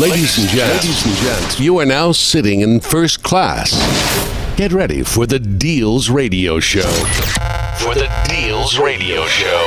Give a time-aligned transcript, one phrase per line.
[0.00, 3.74] Ladies and gents, ladies and gents, you are now sitting in first class.
[4.56, 6.88] Get ready for the Deals Radio Show.
[7.76, 9.60] For the Deals Radio Show.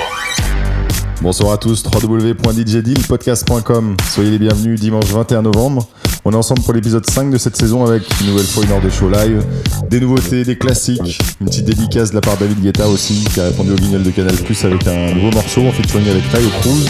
[1.22, 3.96] Bonsoir à tous, www.djdealpodcast.com.
[4.12, 5.88] Soyez les bienvenus dimanche 21 novembre.
[6.26, 8.81] On est ensemble pour l'épisode 5 de cette saison avec une nouvelle fois une heure
[8.81, 9.46] de show live,
[9.88, 13.40] des nouveautés, des classiques, une petite dédicace de la part de David Guetta aussi, qui
[13.40, 16.50] a répondu au guignol de Canal Plus avec un nouveau morceau en featuring avec Tayo
[16.62, 16.90] Cruz.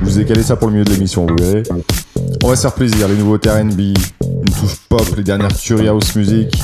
[0.00, 1.62] Je vous ai calé ça pour le milieu de l'émission, vous verrez.
[2.42, 6.14] On va se faire plaisir, les nouveaux R&B, une touche pop, les dernières Curie House
[6.14, 6.62] Music.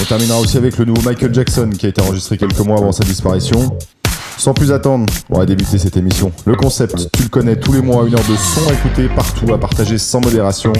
[0.00, 2.92] On terminera aussi avec le nouveau Michael Jackson qui a été enregistré quelques mois avant
[2.92, 3.76] sa disparition.
[4.38, 6.30] Sans plus attendre, on va débuter cette émission.
[6.44, 9.52] Le concept, tu le connais, tous les mois, une heure de son à écouter partout,
[9.52, 10.72] à partager sans modération.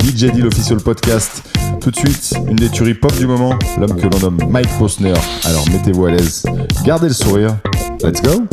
[0.00, 1.42] DJ Deal Official Podcast.
[1.80, 5.14] Tout de suite, une des tueries pop du moment, l'homme que l'on nomme Mike Posner.
[5.44, 6.44] Alors mettez-vous à l'aise,
[6.84, 7.56] gardez le sourire.
[8.02, 8.46] Let's go!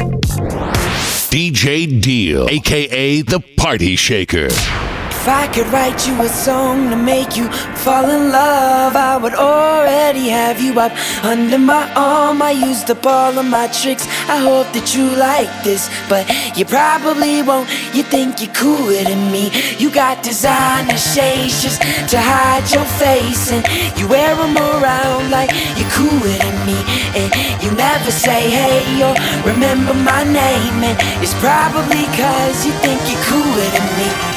[1.29, 4.47] DJ Deal, aka the Party Shaker.
[5.27, 7.51] If I could write you a song to make you
[7.83, 12.41] fall in love, I would already have you up under my arm.
[12.41, 14.07] I used up all of my tricks.
[14.31, 16.23] I hope that you like this, but
[16.55, 17.67] you probably won't.
[17.91, 19.51] You think you're cooler than me.
[19.75, 23.67] You got designer shades just to hide your face, and
[23.99, 26.79] you wear them around like you're cooler than me.
[27.19, 27.27] And
[27.59, 29.11] you never say hey or
[29.43, 34.36] remember my name, and it's probably cause you think you're cooler than me.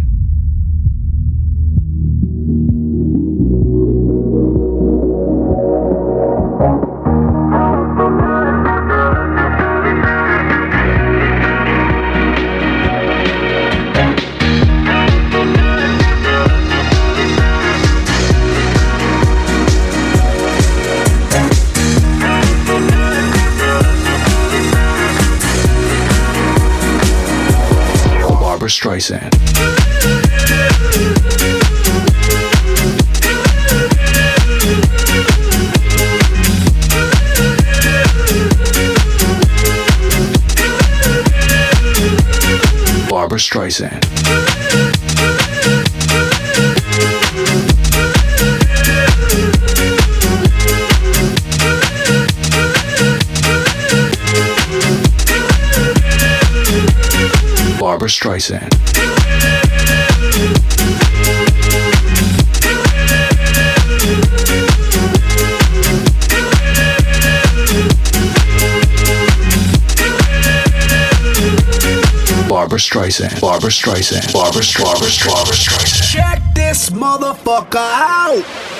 [29.01, 29.29] voice in.
[43.09, 44.01] Barbra Streisand.
[57.79, 58.90] Barbra Streisand.
[72.61, 73.41] Barbra Streisand.
[73.41, 74.31] Barbra Streisand.
[74.33, 75.27] Barbra Streisand.
[75.27, 76.11] Barbra Streisand.
[76.13, 78.70] Check this motherfucker out.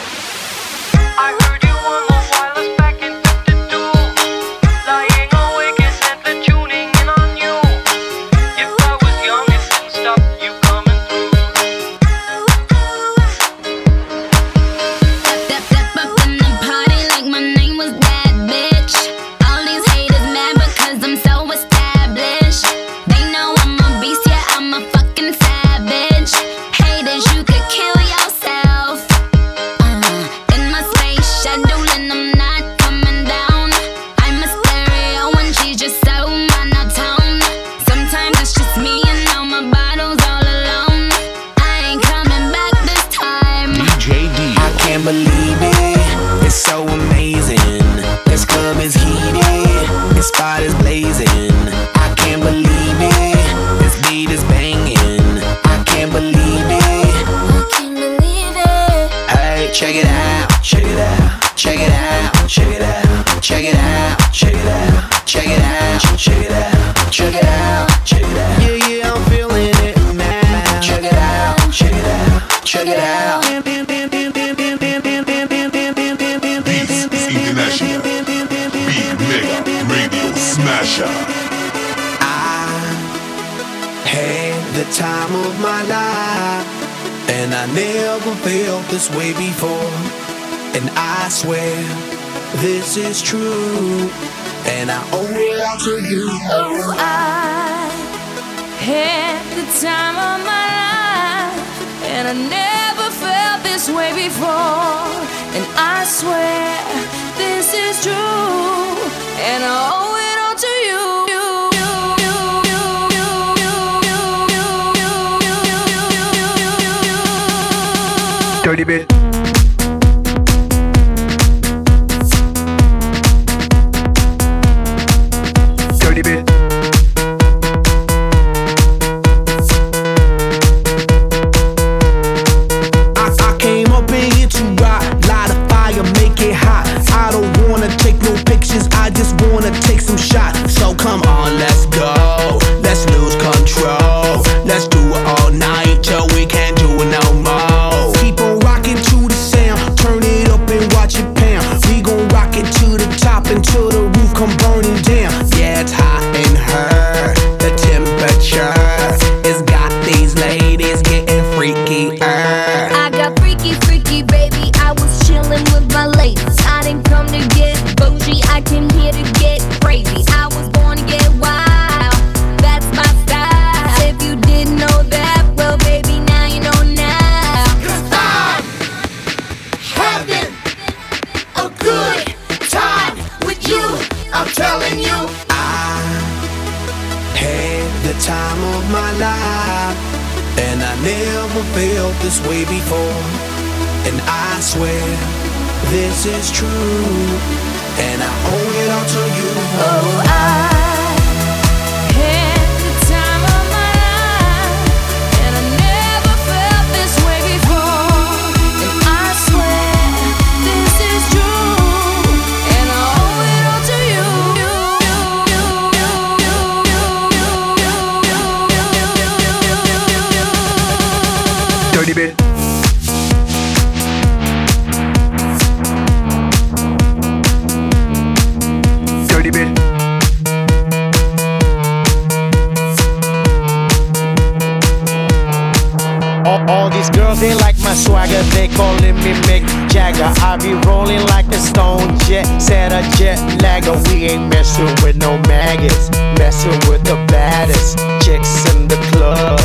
[236.72, 240.32] All these girls, they like my swagger, they calling me Mick Jagger.
[240.40, 243.92] I be rolling like a stone jet, set a jet lagger.
[244.08, 246.10] We ain't messing with no maggots,
[246.40, 249.60] messing with the baddest chicks in the club.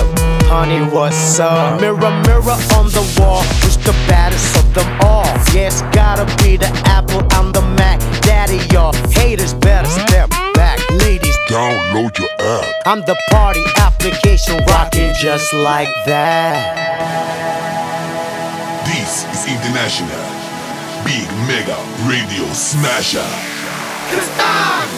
[0.51, 1.81] Honey, what's up?
[1.81, 5.27] Mirror, mirror on the wall, who's the baddest of them all?
[5.55, 10.29] Yes, yeah, gotta be the apple, I'm the Mac, daddy, y'all haters better step
[11.07, 12.67] ladies, download your app.
[12.85, 16.59] I'm the party application rocking just like that.
[18.91, 20.25] This is International
[21.07, 21.79] Big Mega
[22.11, 23.31] Radio Smasher.
[24.11, 24.89] Cause I'm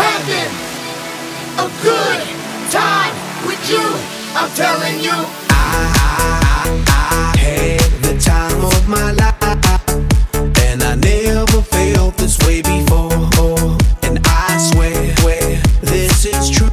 [0.00, 0.52] having
[1.64, 2.20] a good
[2.72, 3.14] time
[3.46, 3.84] with you.
[4.38, 5.18] I'm telling you.
[5.52, 9.36] I, I, I had the time of my life,
[10.64, 13.59] and I never felt this way before
[14.60, 14.92] swear,
[15.80, 16.69] this is true.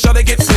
[0.00, 0.49] sure they get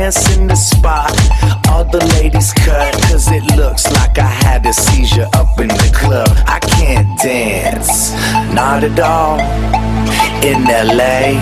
[0.00, 1.12] dance in the spot.
[1.68, 5.90] All the ladies cut, cause it looks like I had a seizure up in the
[5.94, 6.32] club.
[6.46, 8.14] I can't dance,
[8.54, 9.38] not at all.
[10.50, 11.36] In LA,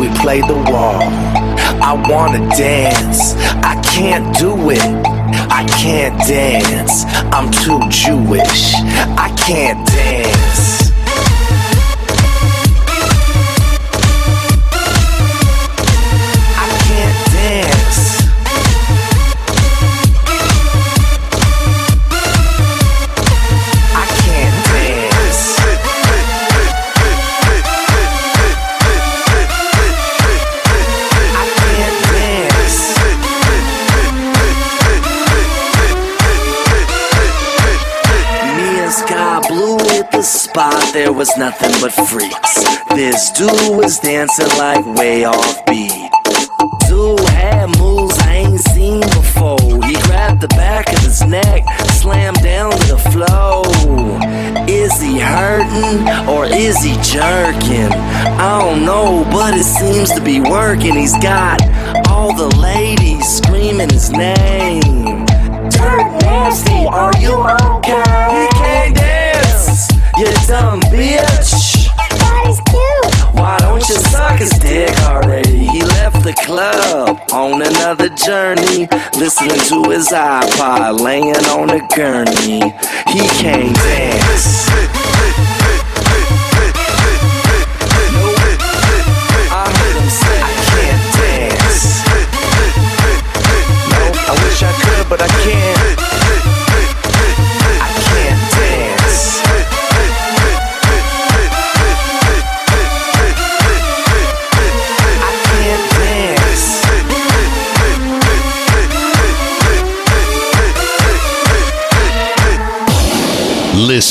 [0.00, 1.02] we play the wall.
[1.88, 3.34] I wanna dance,
[3.72, 4.90] I can't do it.
[5.60, 7.04] I can't dance,
[7.36, 8.72] I'm too Jewish.
[9.26, 9.91] I can't
[41.22, 42.64] it's nothing but freaks.
[42.96, 46.10] This dude was dancing like way off beat.
[46.88, 49.60] Dude had moves I ain't seen before.
[49.86, 53.62] He grabbed the back of his neck, slammed down to the floor.
[54.68, 57.92] Is he hurting or is he jerking?
[57.92, 60.96] I don't know, but it seems to be working.
[60.96, 61.62] He's got
[62.08, 65.24] all the ladies screaming his name.
[65.70, 67.34] Dirt nasty, are you
[67.78, 68.02] okay?
[68.34, 69.11] He can't dance,
[70.22, 71.88] you dumb bitch.
[73.34, 75.66] Why don't you suck his dick already?
[75.66, 78.86] He left the club on another journey,
[79.18, 82.60] listening to his iPod, laying on a gurney.
[83.10, 84.68] He can't dance.
[89.54, 90.08] I heard him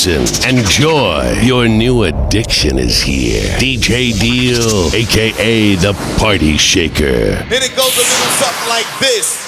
[0.04, 1.38] Listen, enjoy.
[1.42, 3.44] Your new addiction is here.
[3.58, 7.04] DJ Deal, aka the Party Shaker.
[7.04, 9.41] And it goes a little something like this.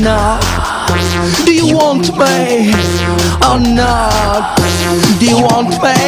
[0.00, 0.40] Not?
[1.44, 2.72] Do you want me
[3.48, 4.56] or not?
[5.18, 5.98] Do you want me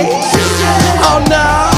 [1.11, 1.72] or not?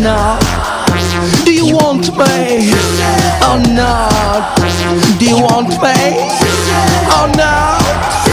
[0.00, 0.40] not?
[1.44, 2.72] Do you want me
[3.46, 4.56] or not?
[5.18, 5.98] Do you want me
[7.16, 8.25] or not?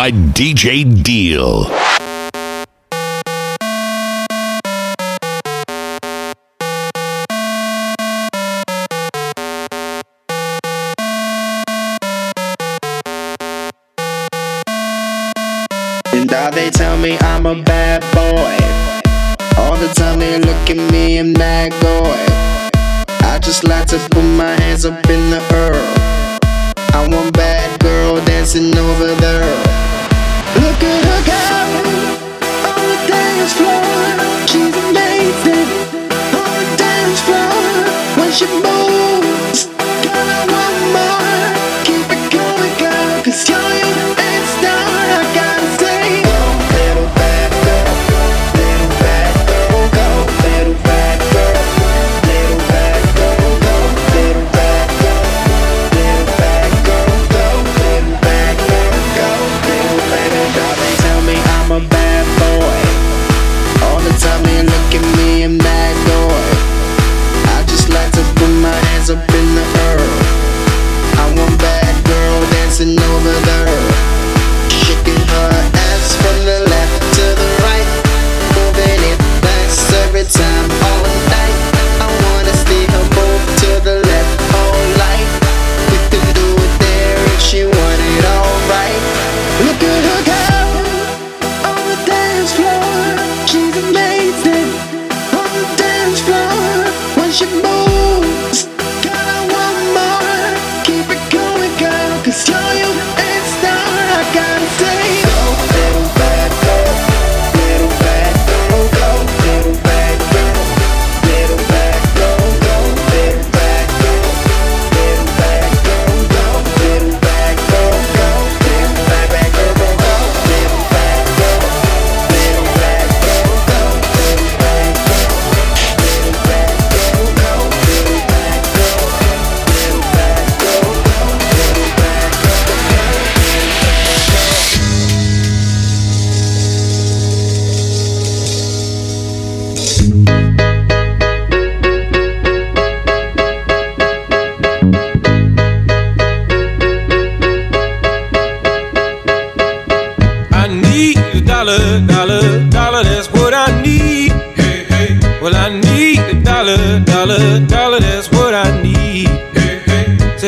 [0.00, 1.79] by DJ Deal.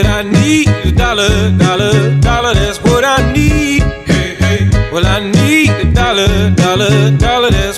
[0.03, 2.55] that I need a dollar, dollar, dollar.
[2.55, 3.83] That's what I need.
[4.07, 4.91] Hey, hey.
[4.93, 7.51] Well, I need a dollar, dollar, dollar.
[7.51, 7.72] That's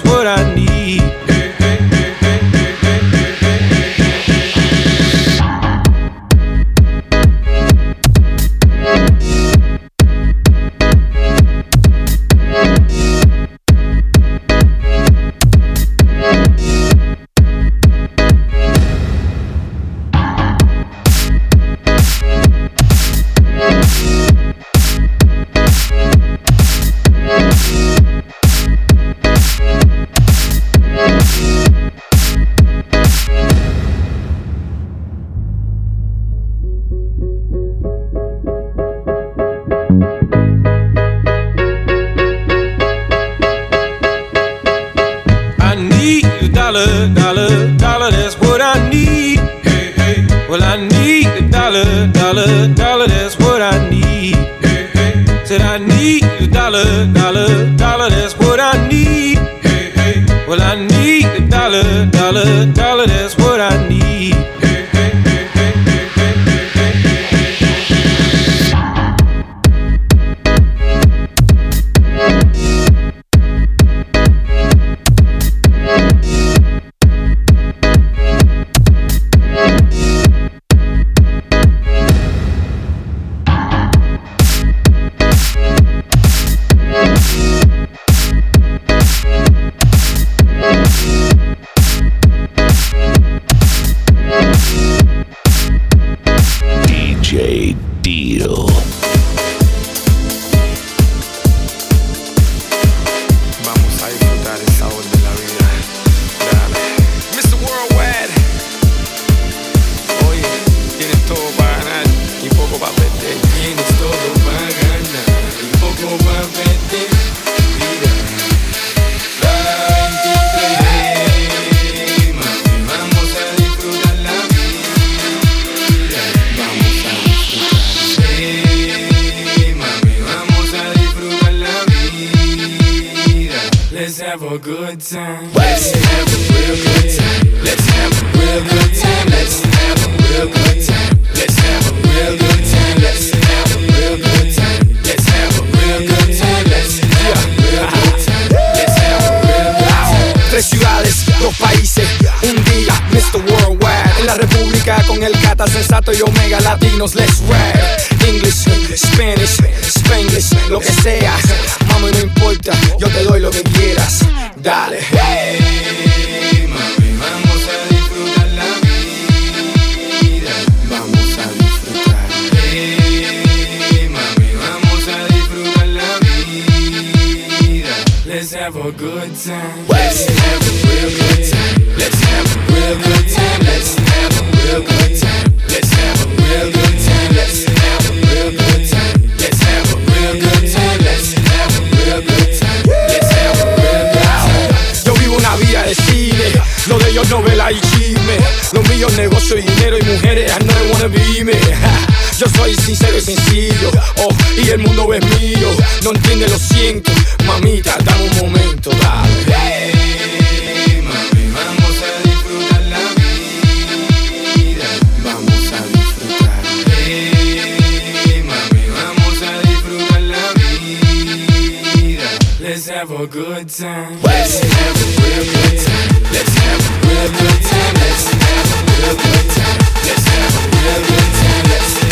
[222.95, 224.23] have a good time.
[224.23, 226.23] Let's have a real good time.
[226.33, 227.95] Let's have a real good time.
[227.95, 229.81] Let's have a real good time.
[230.07, 231.65] Let's have a real good time.
[231.71, 232.04] Let's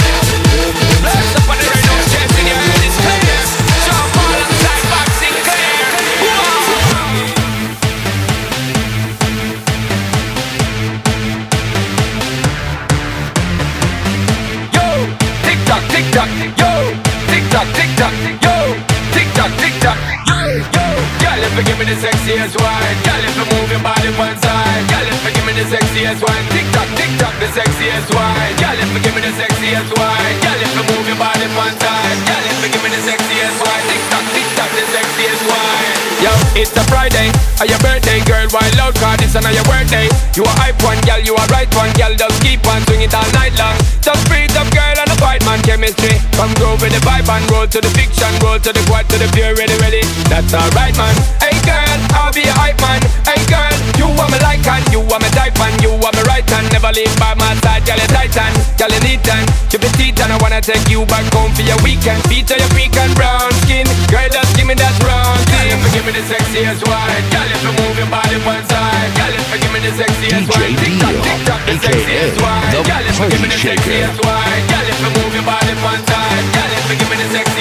[21.92, 25.44] the sexiest wine, girl, if you move your body one side, girl, if you give
[25.44, 29.14] me the sexiest wine, tick tock, tick tock, the sexiest wine, girl, if you give
[29.14, 32.68] me the sexiest wine, girl, if you move your body one side, girl, if you
[32.72, 36.02] give me the sexiest wine, tick tock, tick the sexiest wine.
[36.22, 38.46] Yo, it's a Friday, or your birthday, girl.
[38.52, 40.06] Wild out, is your birthday.
[40.36, 41.18] You a hype one, girl.
[41.18, 42.14] You a right one, girl.
[42.14, 43.74] Just keep on swing it all night long.
[44.00, 46.14] Just breathe up, girl, and a fight man chemistry.
[46.38, 49.18] Come groove with the vibe and roll to the fiction, roll to the quad, to
[49.18, 50.02] the pure, ready, ready.
[50.30, 51.14] That's alright, man.
[51.42, 53.02] Hey, girl, I'll be a hype man.
[53.26, 56.22] Hey, girl, you are my like and you are my type and you are my
[56.30, 56.70] right hand.
[56.70, 60.20] Never leave by my side, girl, you titan, girl, you neat and keep it teeth
[60.22, 62.22] and I wanna take you back home for your weekend.
[62.30, 65.72] Feature your freak and brown skin, girl, just give me that round thing.
[65.72, 69.32] Girl, give me the sexiest wine, girl, if you move your body one side, girl,
[69.32, 73.04] if you give me the sexiest wine, tick tock, tick tock, the sexiest wine, girl,
[73.08, 76.44] if you give me the sexiest wine, girl, if you move your body one side,
[76.52, 77.51] girl, if you give me the sexiest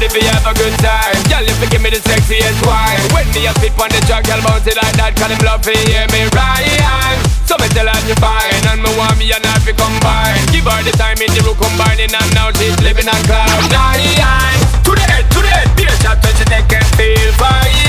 [0.00, 3.28] ready for have a good time, girl, if you give me the sexiest wine, when
[3.36, 5.72] me a spit on the track, girl, bounce it like that, cause them love to
[5.76, 7.20] hear me right.
[7.44, 10.40] So me tell her you fine, and me want me and her to combine.
[10.56, 14.56] Give her the time in the room combining, and now she's living on cloud nine.
[14.88, 17.79] To the head, to the head, be a shot touch your neck and feel fine.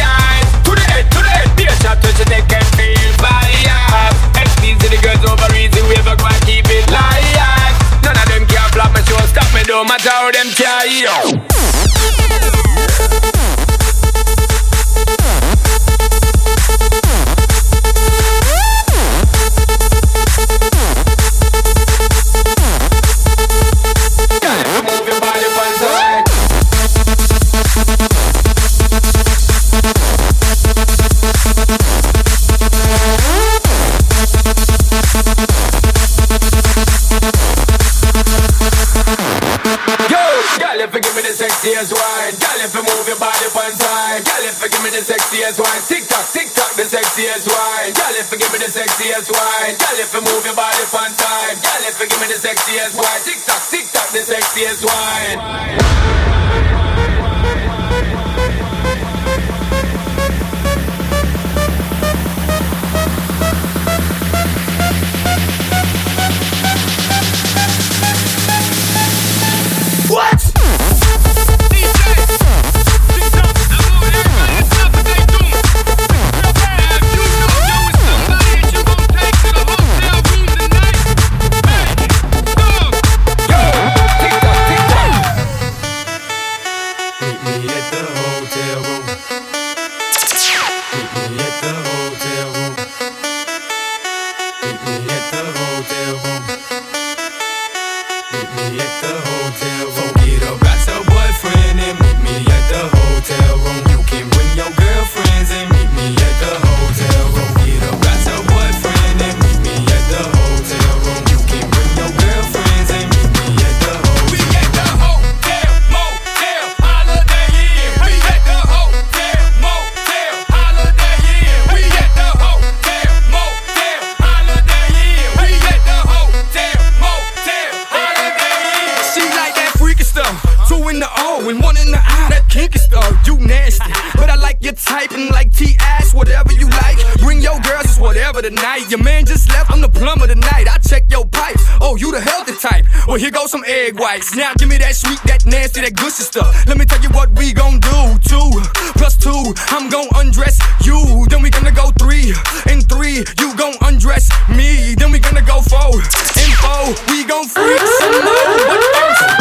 [143.11, 144.37] Well, here goes some egg whites.
[144.37, 146.47] Now give me that sweet, that nasty, that good stuff.
[146.65, 148.15] Let me tell you what we gon' do.
[148.23, 148.55] Two
[148.95, 151.27] plus two, I'm gon' undress you.
[151.27, 152.31] Then we gonna go three
[152.71, 154.95] and three, you gon' undress me.
[154.95, 158.47] Then we gonna go four and four, we gon' freak some more.
[158.71, 159.40] But first.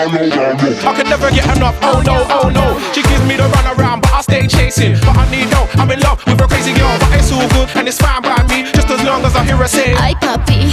[0.00, 2.80] I could never get enough, oh no, oh no.
[2.94, 4.94] She gives me the run around, but I stay chasing.
[5.00, 6.96] But I need no, I'm in love with a crazy girl.
[6.98, 9.56] But it's all good and it's fine by me, just as long as I hear
[9.56, 10.72] her say, Hi puppy.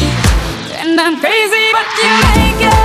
[0.79, 2.07] And I'm crazy, but you
[2.39, 2.76] make it.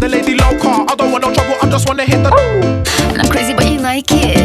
[0.00, 0.86] the lady low car.
[0.88, 2.32] I don't want no trouble, I just wanna hit the.
[3.12, 4.39] And I'm crazy, but you like it.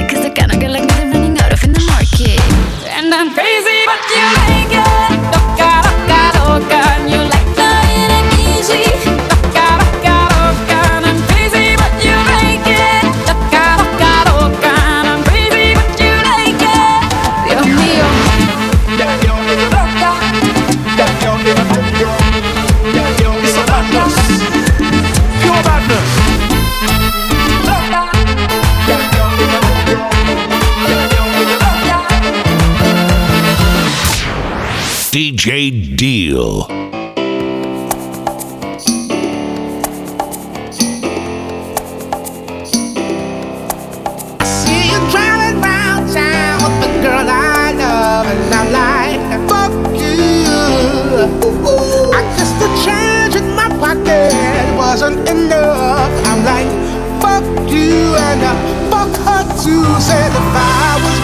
[59.68, 61.18] If I was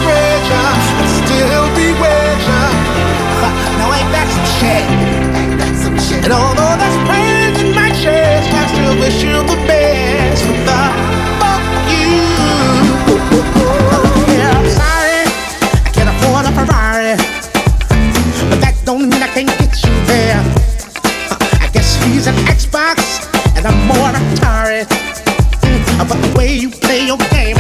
[0.97, 1.93] I'd still be.
[3.77, 4.27] Now ain't that
[5.77, 6.23] some shit?
[6.25, 6.75] And although
[7.61, 10.43] in my chest, I still wish you the best.
[11.41, 11.61] Fuck
[11.93, 12.17] you.
[14.33, 15.21] Yeah, I'm sorry,
[15.85, 17.15] I can't afford a Ferrari,
[18.49, 20.41] but that don't mean I can't get you there.
[21.61, 22.97] I guess he's an Xbox
[23.55, 24.85] and I'm more Atari.
[25.61, 27.50] Mm, But the way you play your game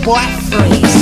[0.00, 1.01] run tell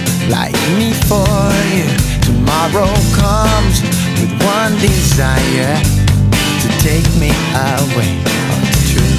[0.31, 1.27] like me for
[1.75, 1.85] you.
[2.23, 2.87] Tomorrow
[3.19, 3.83] comes
[4.15, 5.75] with one desire
[6.63, 8.11] to take me away.
[8.47, 9.15] Oh, it's true.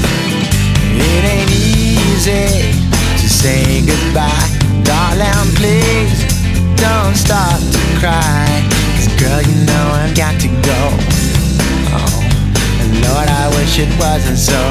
[0.97, 2.73] It ain't easy
[3.21, 4.49] to say goodbye,
[4.89, 5.49] darling.
[5.61, 6.25] Please
[6.81, 8.49] don't start to cry,
[8.97, 10.83] 'cause girl, you know I've got to go.
[11.93, 12.25] Oh,
[12.81, 14.63] and Lord, I wish it wasn't so.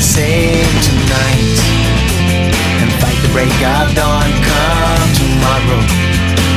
[0.00, 1.58] Save tonight
[2.80, 4.45] and fight the break of dawn.
[5.46, 5.80] Tomorrow,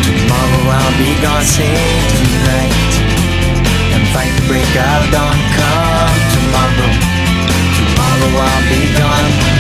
[0.02, 1.44] tomorrow I'll be gone.
[1.44, 2.74] Save tonight
[3.94, 5.38] and fight the break of dawn.
[5.54, 6.90] Come tomorrow,
[7.78, 9.59] tomorrow I'll be gone.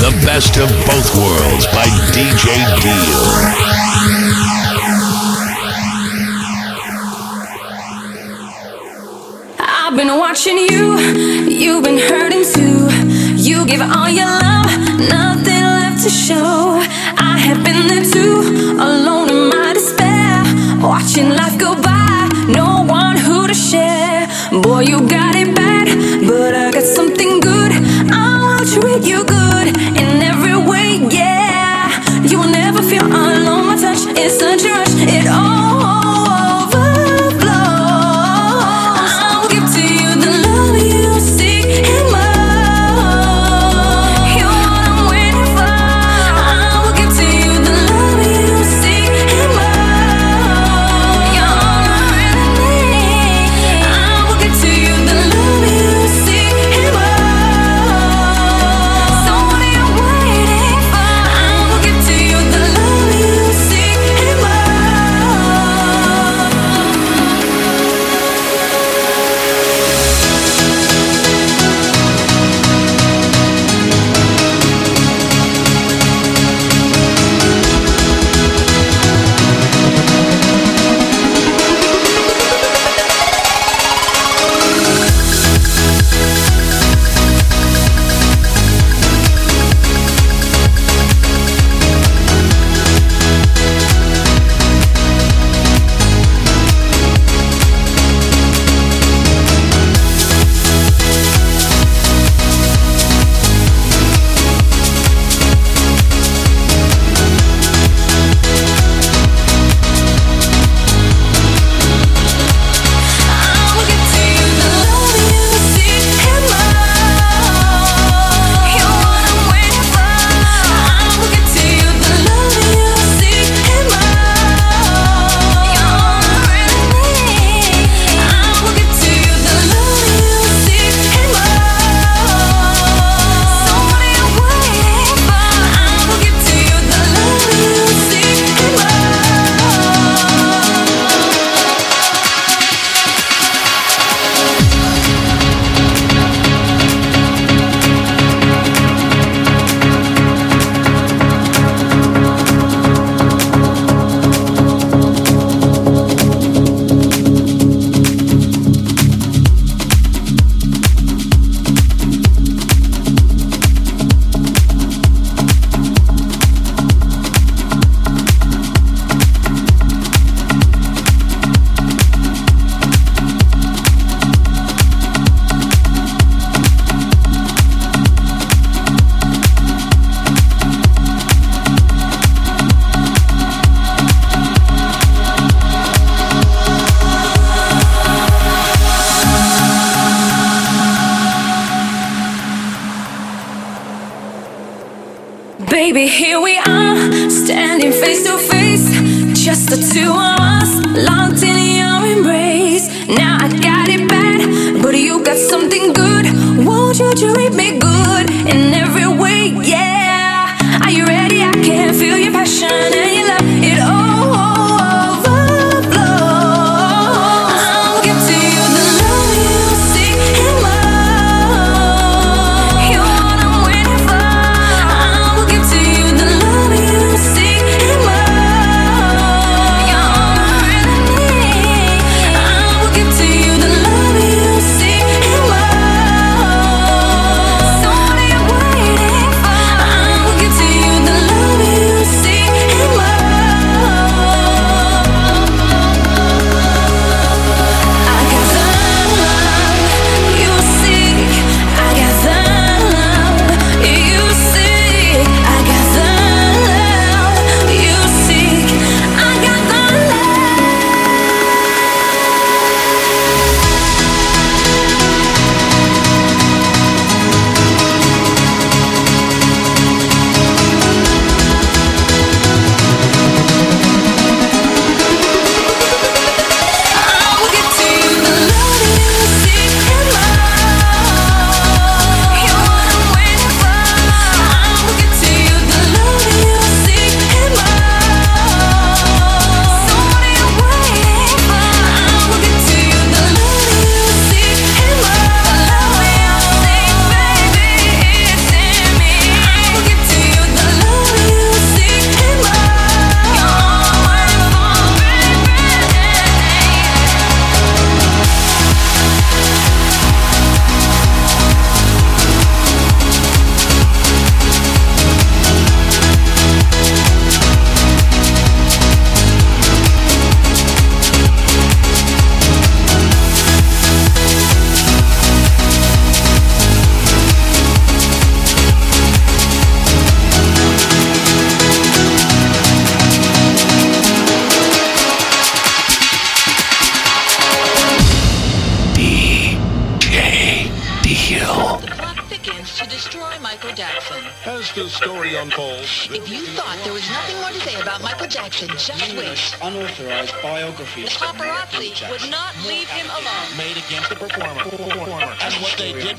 [0.00, 1.84] The best of both worlds by
[2.16, 2.48] DJ
[2.80, 3.49] Deal.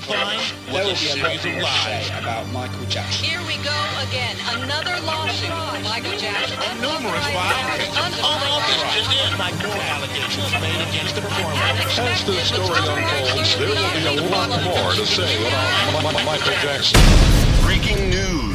[0.02, 0.40] crime?
[0.70, 3.26] What a series of lies about Michael Jackson.
[3.26, 3.78] Here we go
[4.08, 4.36] again.
[4.58, 5.50] Another lawsuit.
[5.84, 6.58] Michael Jackson.
[6.82, 7.96] Numerous violations.
[7.96, 8.98] Unauthorized.
[8.98, 9.52] Just in by
[9.94, 11.56] allegations made against the performer.
[11.56, 15.38] As the story unfolds, there will be a lot more to say
[15.90, 17.00] about Michael Jackson.
[17.64, 18.51] Breaking news.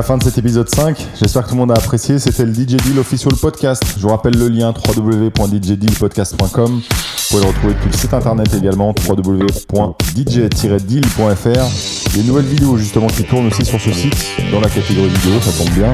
[0.00, 0.96] La fin de cet épisode 5.
[1.20, 2.18] J'espère que tout le monde a apprécié.
[2.18, 3.82] C'était le DJ Deal Official Podcast.
[3.98, 6.70] Je vous rappelle le lien www.djdealpodcast.com.
[6.70, 6.80] Vous
[7.28, 11.44] pouvez le retrouver depuis le site internet également www.dj-deal.fr.
[11.44, 14.16] Il y a une nouvelle vidéo justement qui tourne aussi sur ce site
[14.50, 15.92] dans la catégorie vidéo, ça tombe bien.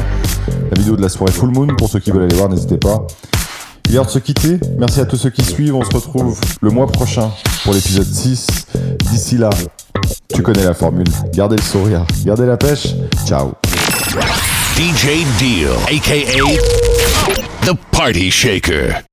[0.71, 3.05] La vidéo de la soirée Full Moon, pour ceux qui veulent aller voir, n'hésitez pas.
[3.87, 4.61] Il est l'heure de se quitter.
[4.79, 5.75] Merci à tous ceux qui suivent.
[5.75, 7.33] On se retrouve le mois prochain
[7.65, 8.47] pour l'épisode 6.
[9.11, 9.51] D'ici là,
[10.33, 11.09] tu connais la formule.
[11.35, 12.95] Gardez le sourire, gardez la pêche.
[13.27, 13.51] Ciao.
[14.77, 16.37] DJ Deal, aka
[17.65, 19.07] The Party Shaker.